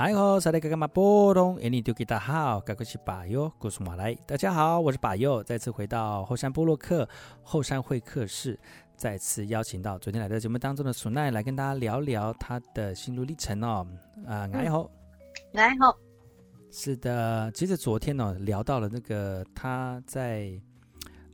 [0.00, 1.60] 嗨吼，萨利格格嘛波东？
[1.60, 4.14] 印尼丢吉大好，该过去把哟，故事马来。
[4.28, 7.08] 大家好，我是把哟，再次回到后山部落客
[7.42, 8.56] 后山会客室，
[8.96, 13.84] 再次邀请到昨天来到节目当中的苏奈来跟大家聊聊他的心路历程哦。
[14.24, 14.88] 啊、呃，来吼，
[15.54, 15.92] 哎吼，
[16.70, 20.48] 是的，其实昨天呢、哦、聊到了那个他在。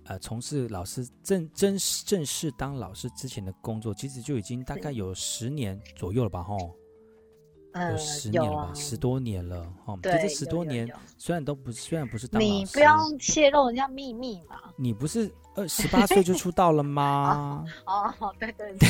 [0.07, 6.43] 呃，从事老师正正正式当老师之前的工作，其实就已经大概有十年左右了吧？
[6.43, 6.77] 吼，
[7.75, 9.73] 有十年了吧，呃、十多年了。
[9.85, 14.57] 哈，对，这十多年虽然都不虽然不是当你不要泄露人家秘密嘛。
[14.77, 17.65] 你不是二十八岁就出道了吗？
[17.87, 18.89] 哦，哦，对对对，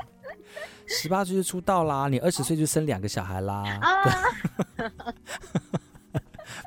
[0.88, 3.78] 十八岁就出道啦，你二十岁就生两个小孩啦。
[3.80, 3.92] 啊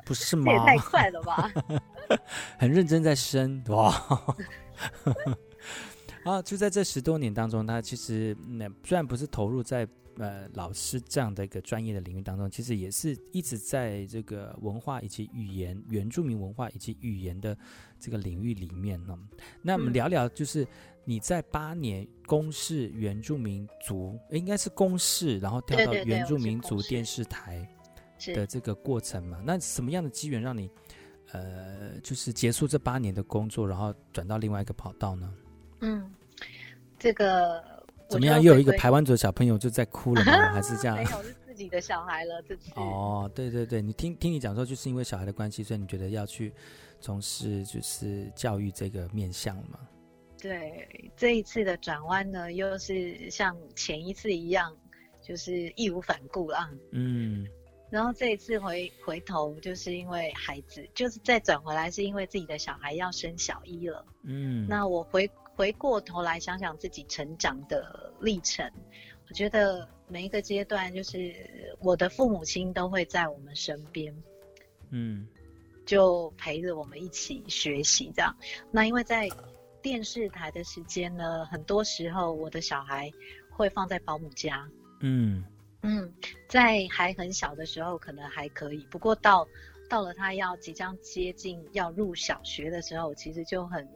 [0.04, 0.44] 不是吗？
[0.46, 1.50] 这也太快了吧！
[2.58, 3.94] 很认真在生哇！
[6.24, 9.86] 啊，就在这十多年当中，他其实那虽然不是投入在
[10.18, 17.56] 呃老师这样的一个专业的领域当中，其实也是一直在这个文化以及语言、原住民文化以及语言的
[17.98, 19.18] 这个领域里面呢。
[19.62, 20.66] 那我们聊聊，就是
[21.04, 27.68] 你在八年公视原住民族，应该是公视，然后跳到原住民族电视台。
[28.36, 30.70] 的这个过程嘛，那什么样的机缘让你，
[31.32, 35.34] 呃，就是结束这八年的工作，然后转到另外一个跑道呢？
[35.80, 36.08] 嗯，
[37.00, 37.60] 这个
[38.12, 38.40] 怎么样？
[38.42, 40.32] 又有一个台湾族的小朋友就在哭了吗？
[40.32, 40.96] 啊、 还是这样？
[40.96, 42.70] 没有，是自己的小孩了，这次。
[42.76, 46.52] 哦，对对对，你听听你讲说，就是因为小孩的关系，所以你觉得要去
[47.00, 49.78] 从事就是教育这个面向嘛？
[50.40, 54.74] 对，这一次的转弯呢，又是像前一次一样，
[55.22, 56.68] 就是义无反顾啊。
[56.90, 57.46] 嗯。
[57.90, 64.02] 然后这一次回回头，就是因为孩子，就是再转回来，是因为自己的小孩要升小一了。
[64.22, 65.30] 嗯，那我回
[65.62, 68.68] 回过头来想想自己成长的历程，
[69.28, 71.32] 我觉得每一个阶段，就是
[71.78, 74.12] 我的父母亲都会在我们身边，
[74.90, 75.24] 嗯，
[75.86, 78.36] 就陪着我们一起学习这样。
[78.72, 79.28] 那因为在
[79.80, 83.08] 电视台的时间呢，很多时候我的小孩
[83.48, 84.68] 会放在保姆家，
[84.98, 85.44] 嗯。
[85.84, 86.12] 嗯，
[86.48, 89.46] 在还很小的时候可能还可以，不过到
[89.92, 93.86] 到了他要即将接近要入小学的时候，其实就很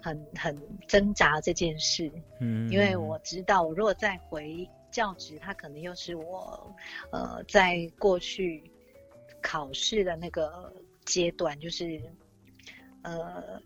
[0.00, 2.08] 很很挣扎这件事。
[2.38, 6.72] 嗯，因为我知道，我如果再回教职，他可能又是我
[7.10, 8.62] 呃在过去
[9.42, 10.72] 考试的那个
[11.04, 12.00] 阶段，就是
[13.02, 13.60] 呃。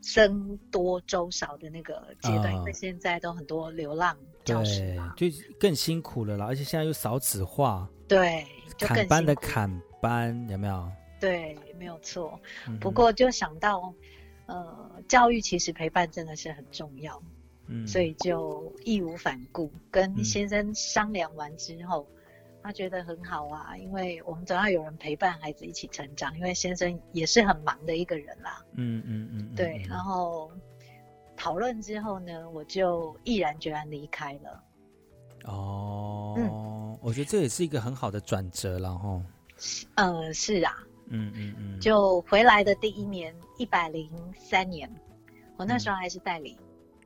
[0.00, 5.26] 僧多粥少的那个阶段，哦，因为现在都很多流浪教师嘛，就
[5.58, 6.46] 更辛苦了啦。
[6.46, 8.46] 而且现在又少子化，对，
[8.78, 10.90] 砍班的砍班，有没有？
[11.20, 12.40] 对，没有错。
[12.80, 13.92] 不过就想到，
[14.46, 17.22] 嗯，呃，教育其实陪伴真的是很重要，
[17.66, 22.06] 嗯，所以就义无反顾跟先生商量完之后。
[22.10, 22.16] 嗯
[22.62, 26.36] 他觉得很好啊，因为我们总要有人陪伴孩子一起成长。
[26.36, 28.62] 因为先生也是很忙的一个人啦。
[28.74, 29.82] 嗯嗯嗯，对。
[29.88, 30.50] 然后
[31.36, 34.62] 讨论之后呢，我就毅然决然离开了。
[35.44, 39.22] 哦，嗯，我觉得这也是一个很好的转折了哈。
[39.94, 40.74] 呃，是啊。
[41.06, 41.80] 嗯嗯嗯。
[41.80, 44.90] 就回来的第一年，一百零三年，
[45.56, 46.58] 我那时候还是代理。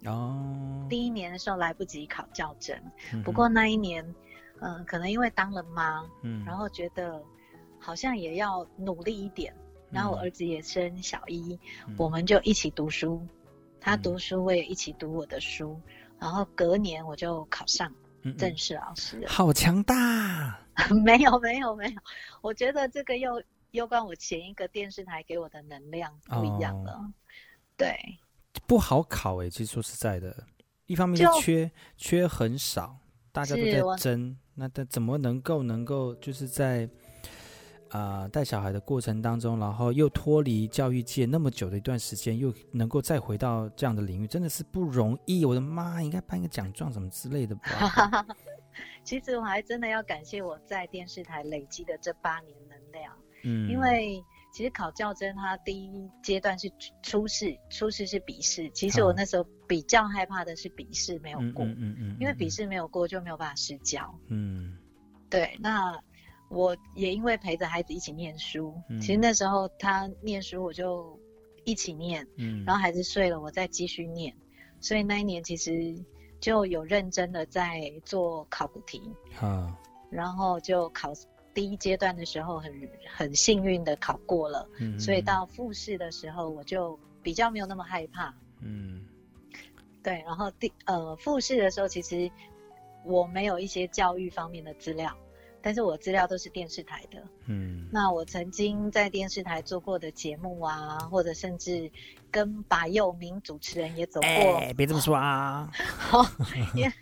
[0.04, 0.84] 哦。
[0.90, 2.76] 第一年的时候来不及考教证，
[3.22, 4.04] 不过那一年。
[4.64, 7.22] 嗯、呃，可能因为当了妈，嗯，然后觉得
[7.78, 9.54] 好像也要努力一点，
[9.90, 13.28] 嗯、然后我儿子也升小一，嗯，我们就一起读书，嗯，
[13.78, 17.92] 他读书我也一起读我的书，嗯，然后隔年我就考上
[18.38, 19.26] 正式老师了。
[19.26, 20.58] 嗯嗯，好强大！
[21.04, 22.00] 没有没有没有，
[22.40, 23.42] 我觉得这个又
[23.72, 26.92] 又跟我前一个电视台给我的能量不一样了。
[26.94, 27.12] 哦，
[27.76, 27.94] 对，
[28.66, 30.46] 不好考哎，其实说实在的，
[30.86, 32.98] 一方面是缺缺很少，
[33.34, 34.36] 大家都在争。
[34.54, 36.88] 那他怎么能够能够就是在
[37.90, 45.44] 啊、呃、带小孩的过程当中，然后又脱离教育界那么久的一段时间，又能够再回到这样的领域，真的是不容易。
[45.44, 48.24] 我的妈，应该颁个奖状什么之类的吧？
[49.02, 54.24] 其实我还真的要感谢我在电视台累积的这八年能量，嗯，因为。
[54.54, 56.70] 其实考教甄，它第一阶段是
[57.02, 58.70] 初试，初试是笔试。
[58.70, 64.16] 其实我那时候比较害怕的是笔试没有过，嗯嗯嗯，因为笔试没有过就没有办法试教。
[64.28, 64.78] 嗯，
[65.28, 65.56] 对。
[65.58, 66.00] 那
[66.50, 71.18] 我也因为陪着孩子一起念书，嗯，其实那时候他念书我就
[71.64, 74.32] 一起念，嗯，然后孩子睡了我再继续念，
[74.78, 75.92] 所以那一年其实
[76.38, 79.02] 就有认真的在做考古题，
[79.40, 79.76] 啊，
[80.10, 81.12] 然后就考。
[81.54, 82.72] 第一阶段的时候很
[83.14, 89.06] 很幸运的考过了，嗯，所以到复试的时候我就比较没有那么害怕，嗯，
[90.02, 92.30] 对，然后第呃复试的时候其实
[93.04, 95.16] 我没有一些教育方面的资料，
[95.62, 97.22] 但是我资料都是电视台的。
[97.46, 101.90] 嗯，那我曾经在电视台做过的节目啊，或者甚至
[102.30, 104.28] 跟把佑明主持人也走过。
[104.28, 105.70] 哎，别这么说啊！
[106.74, 106.92] 也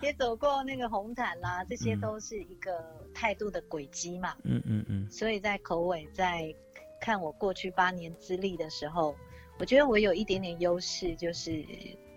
[0.00, 2.84] 也走过那个红毯啦，这些都是一个
[3.14, 4.36] 态度的轨迹嘛。
[4.44, 5.10] 嗯嗯嗯。
[5.10, 6.54] 所以在口尾在
[7.00, 9.14] 看我过去八年资历的时候，
[9.58, 11.64] 我觉得我有一点点优势，就是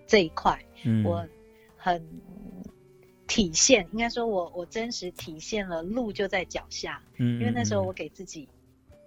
[0.05, 1.27] 这一块，嗯、我
[1.77, 2.05] 很
[3.27, 7.01] 体现，应该说我我真实体现了路就在脚下。
[7.17, 8.47] 嗯，因为那时候我给自己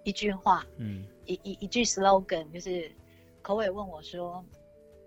[0.03, 2.91] 一句话，嗯，一一一句 slogan，就是
[3.41, 4.43] 口尾问我说：“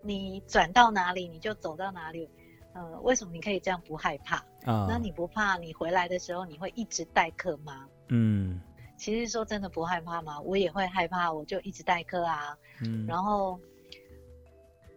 [0.01, 2.29] 你转到哪里你就走到哪里。”
[2.75, 4.37] 呃，为什么你可以这样不害怕？
[4.65, 7.87] 啊，那你不怕你回来的时候你会一直代课吗？
[8.09, 8.61] 嗯。
[8.99, 10.41] 其实说真的不害怕吗？
[10.43, 12.57] 我也会害怕，我就一直代课啊。
[12.85, 13.59] 嗯，然后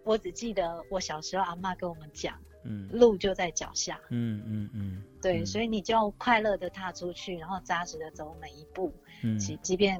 [0.04, 4.00] 我只记得我小时候阿妈跟我们讲，嗯，路就在脚下。
[4.10, 8.94] 嗯嗯嗯，对，所以你就快乐的踏出去，然后扎实的走每一步。
[9.24, 10.00] 嗯，即即便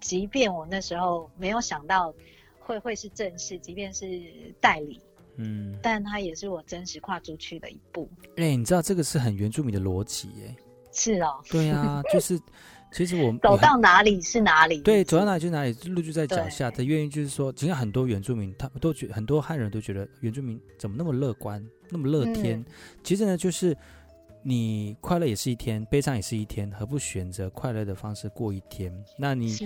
[0.00, 2.12] 即便我那时候没有想到
[2.58, 4.20] 会会是正式，即便是
[4.60, 5.00] 代理，
[5.36, 8.10] 嗯，但它也是我真实跨出去的一步。
[8.36, 10.54] 哎、欸，你知道这个是很原住民的逻辑耶？
[10.92, 11.40] 是哦。
[11.50, 12.38] 对啊，就是。
[12.92, 16.70] 其实我们走到哪里是哪里，对，走到哪里就哪里，路就在脚下。
[16.70, 22.60] 的原因就是说，其实很多原住民，他们都觉很多汉人都觉得原住民怎么那么乐观，那么乐天。
[22.60, 22.64] 嗯、
[23.02, 23.76] 其实呢，就是
[24.46, 28.92] 你快乐也是一天，悲伤也是一天，何不选择快乐的方式过一天？
[29.18, 29.56] 那你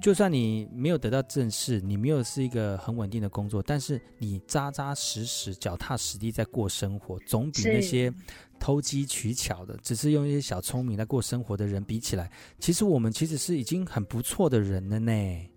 [0.00, 8.12] 就算你没有得到正式，你没有是一个很稳定的工作，但是你扎扎实实、脚踏实地在过生活，总比那些。
[8.60, 15.12] 投机取巧的，只是用一些小聪明来过生活的人比起来，其实我们其实是已经很不错的人了呢。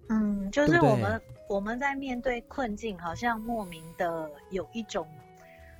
[0.09, 5.07] 嗯，就是我们我们在面对困境，好像莫名的有一种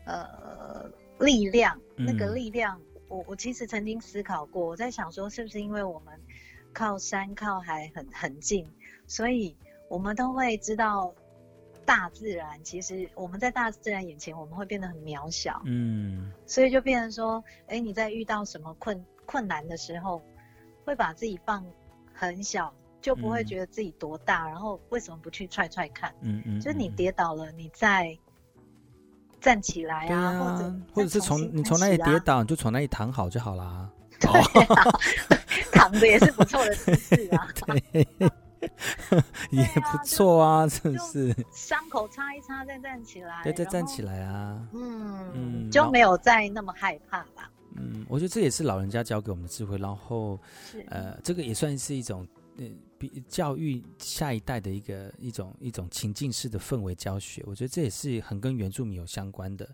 [0.06, 0.90] 呃
[1.20, 1.80] 力量。
[1.96, 6.20] 那个力量，嗯、我我其实曾经思考过，我在想说，是不是因为我们
[6.74, 8.66] 靠山靠海很很近，
[9.06, 9.56] 所以
[9.90, 11.14] 我们都会知道。
[11.84, 15.62] 大自然其实，我们在大自然眼前，我们会变得很渺小。
[15.66, 20.22] 嗯，所以就变成说，哎，你在遇到什么困困难的时候，
[20.86, 21.66] 会把自己放
[22.14, 22.72] 很小，
[23.02, 24.46] 就不会觉得自己多大。
[24.46, 26.14] 嗯、然后为什么不去踹踹看？
[26.22, 28.16] 嗯嗯，就是你跌倒了，你再
[29.42, 33.90] 站起来啊，啊或者或者是从你从那里跌倒，你就从那里躺好就好啦。
[34.20, 35.00] 对、啊，
[35.74, 37.48] 躺着也是不错的姿势啊。
[37.68, 38.08] 对。
[39.50, 47.50] 也不错啊，真是伤口擦一擦再站起来，对，再站起来啊，嗯嗯，就没有再那么害怕吧。
[47.76, 50.40] 嗯，我觉得这也是老人家教给我们的智慧，然后
[50.90, 52.24] 呃，这个也算是一种
[52.58, 52.66] 呃，
[52.98, 57.44] 比教育下一代的一个一种一种情境式的氛围教学。
[57.46, 59.68] 我觉得这也是很跟原住民有相关的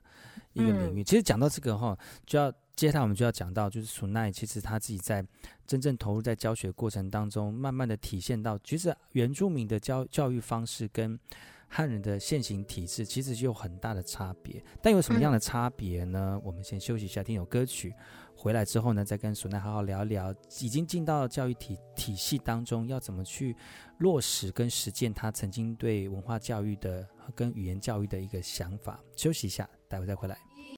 [0.54, 1.02] 一个领域。
[1.02, 2.54] 嗯、其实讲到这个哈，就要。
[2.78, 5.26] 接下来我们就要讲到，就是苏奈其实他自己在
[5.66, 11.20] 真正投入在教学过程当中，慢慢的体现到，其实原住民的教教育方式跟
[11.68, 14.64] 汉人的现行体制其实就有很大的差别。
[14.82, 16.32] 但有什么样的差别呢？
[16.36, 17.94] 嗯、我们先休息一下，听首歌曲，
[18.36, 23.56] 回来之后呢，再跟苏奈好好聊一聊，已经进到教育体体系当中，要怎么去
[24.00, 29.00] 落实跟实践他曾经对文化教育的跟语言教育的一个想法。
[29.16, 30.47] 休息一下，待会再回来。